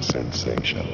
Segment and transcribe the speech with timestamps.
[0.00, 0.86] sensation.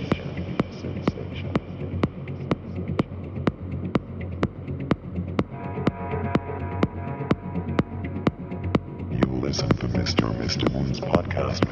[9.11, 10.33] You listen to Mr.
[10.39, 10.73] Mr.
[10.73, 11.63] Moon's podcast.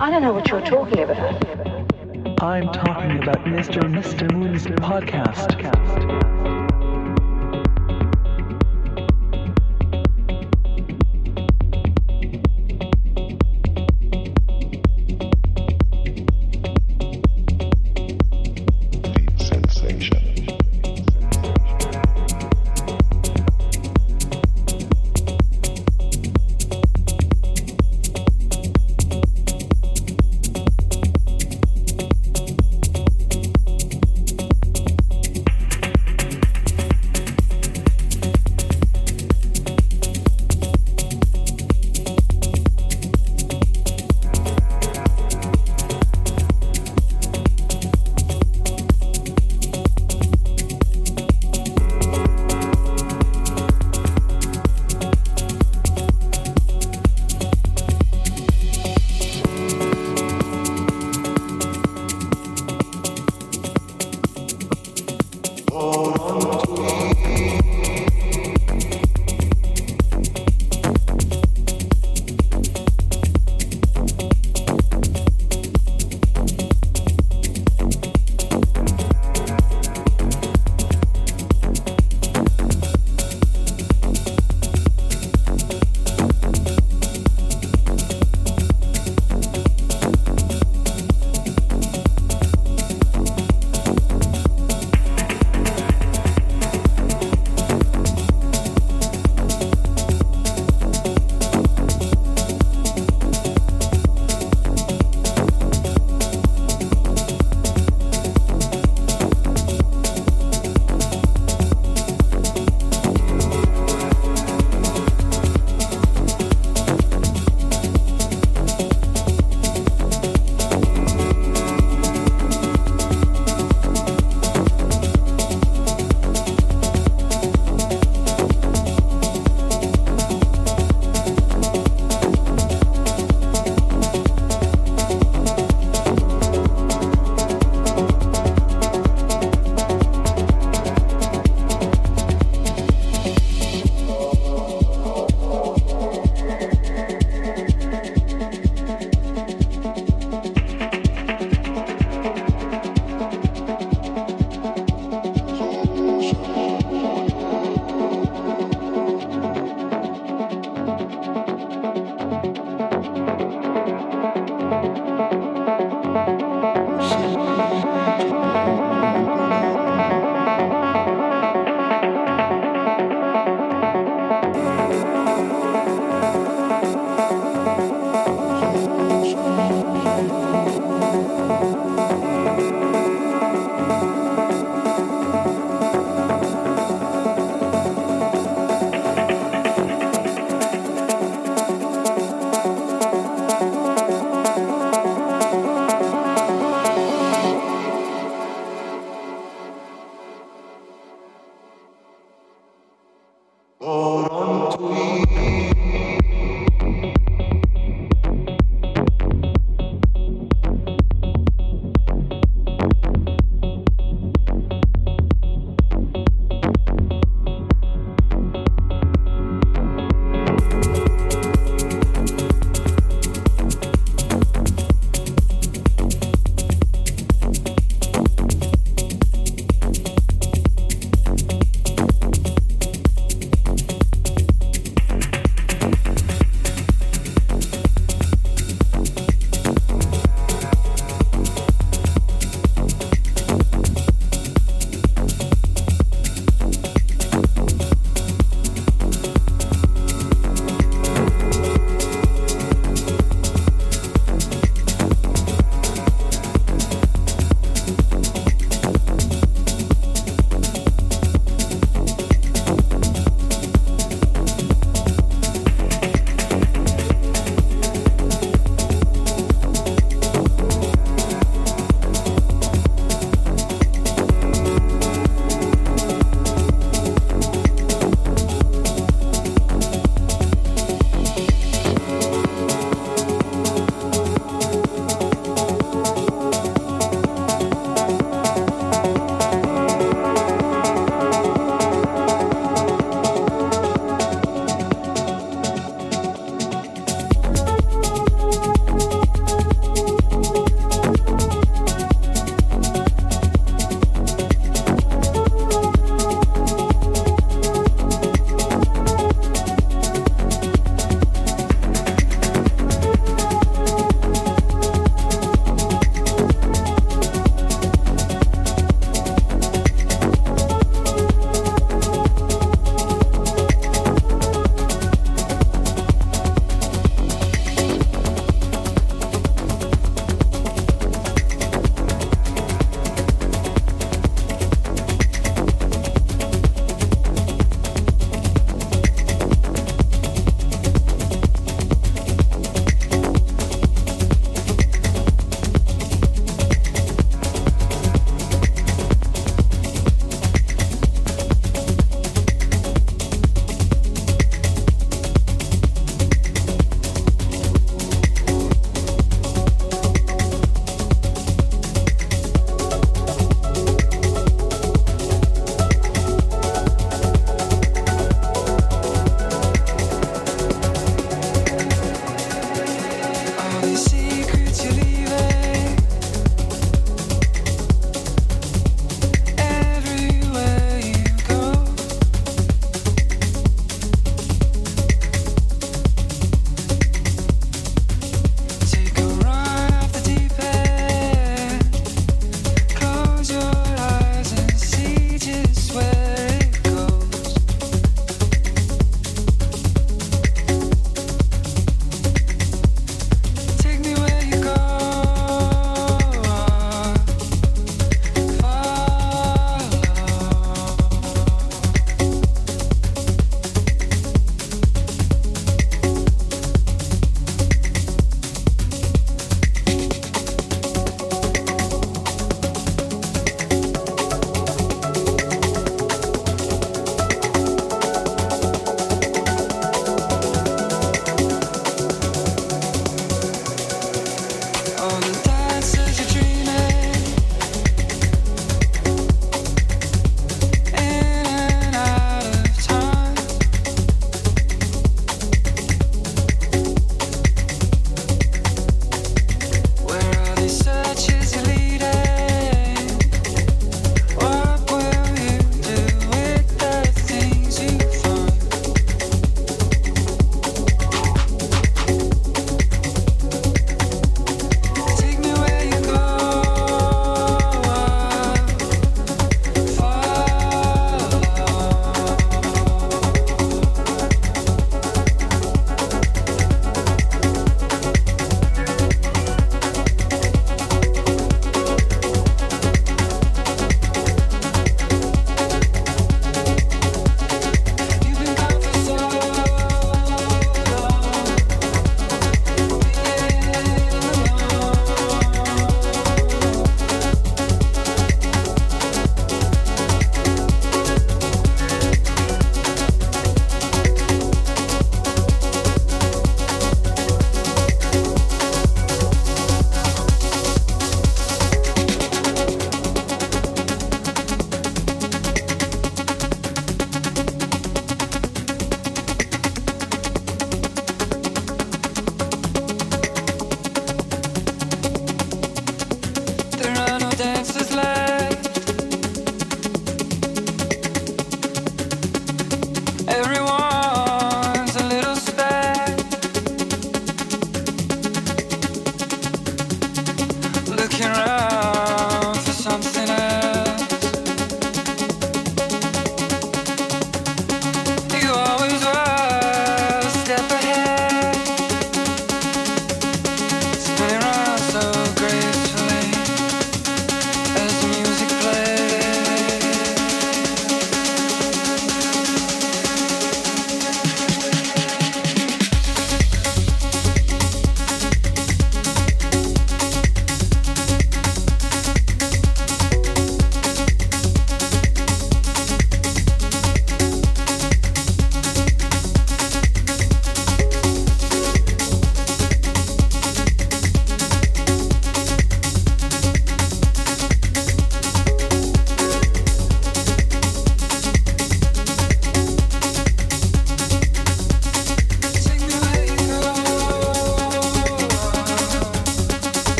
[0.00, 2.42] I don't know what you're talking about.
[2.42, 3.84] I'm talking about Mr.
[3.84, 4.32] and Mr.
[4.32, 5.58] Moon's podcast.
[5.58, 6.37] Deep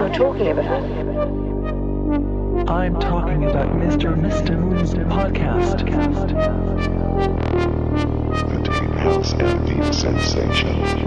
[0.00, 0.82] what you're talking about.
[2.68, 4.12] I'm talking about Mr.
[4.12, 4.58] and Mr.
[4.58, 5.84] Moon's podcast.
[8.48, 11.04] The Deep House and Deep Sensation.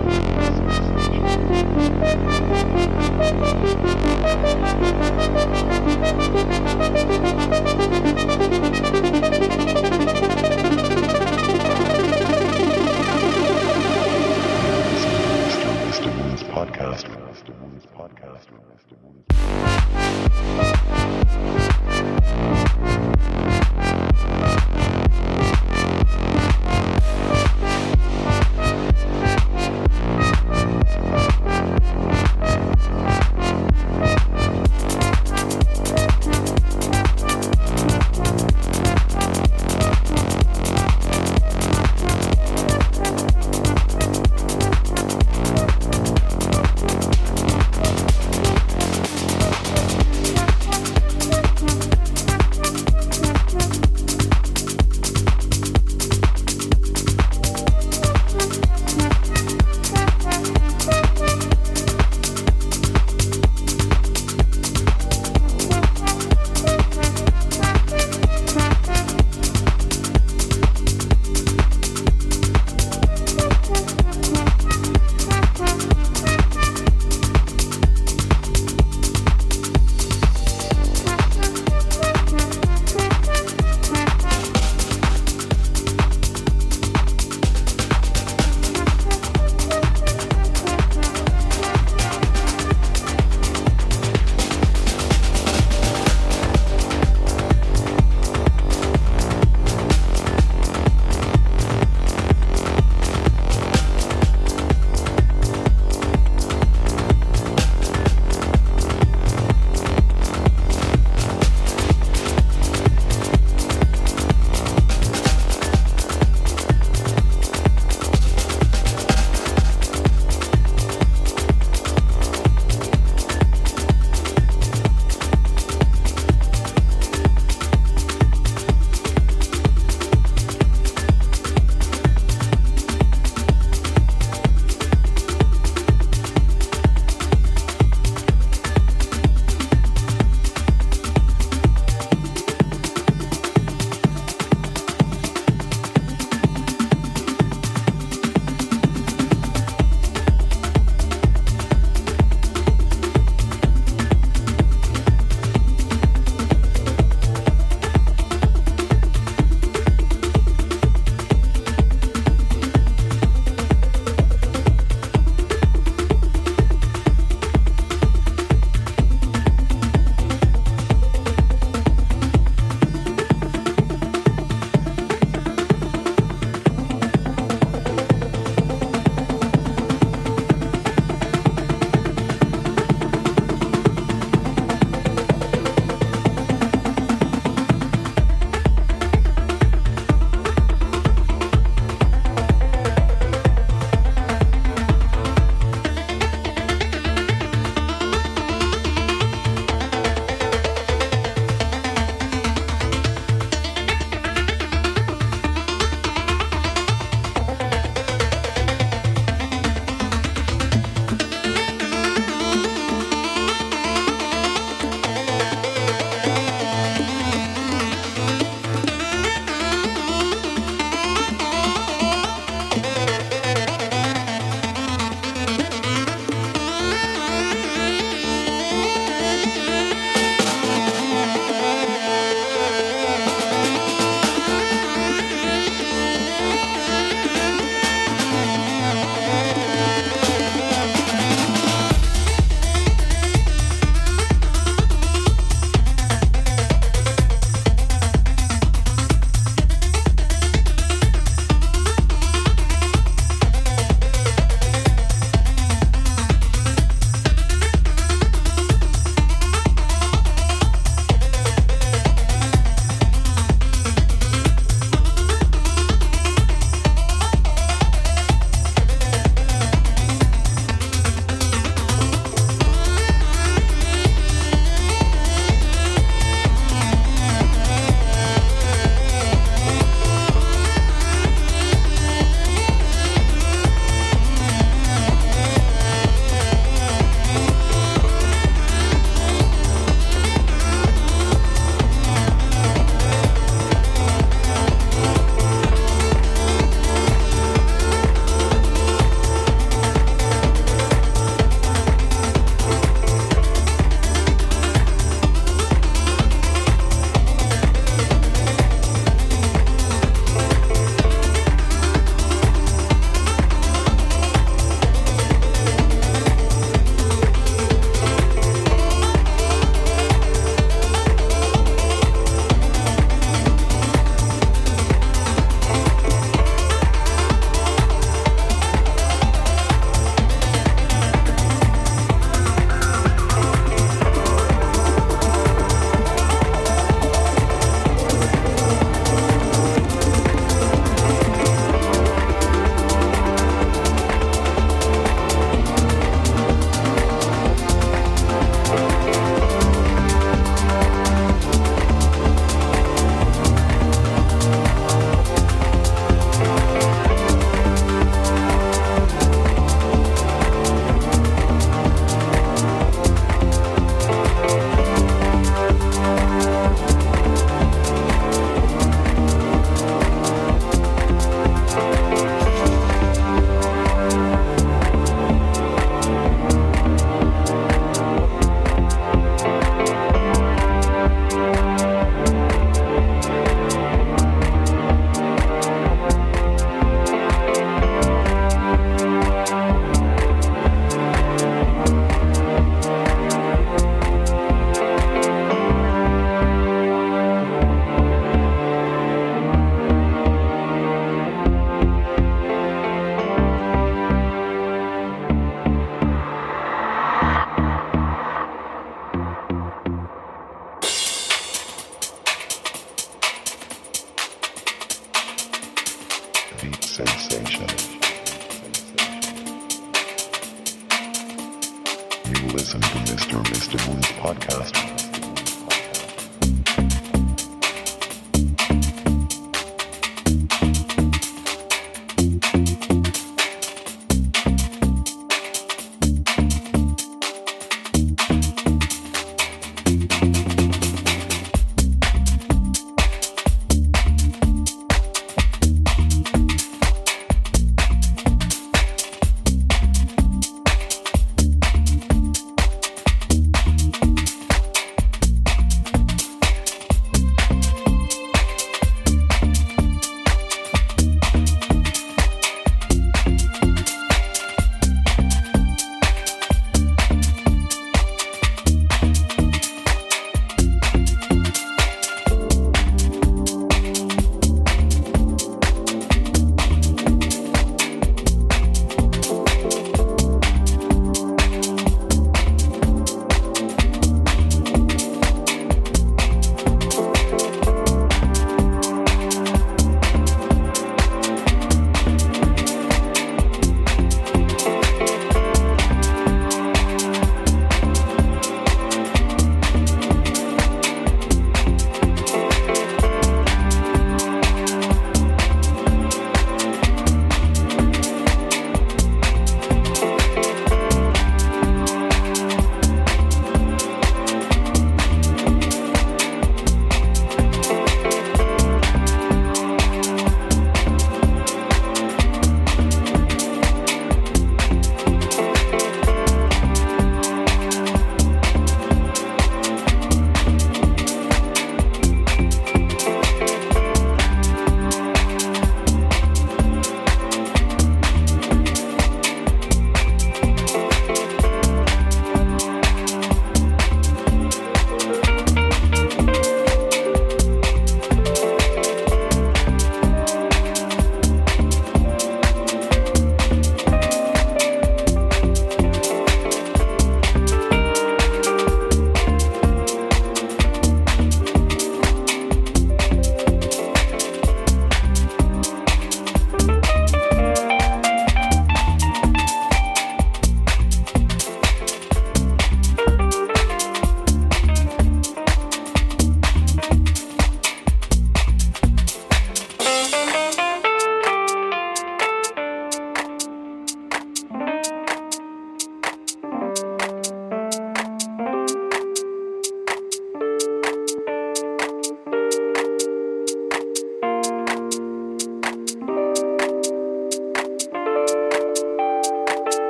[17.78, 19.67] Moon's podcast.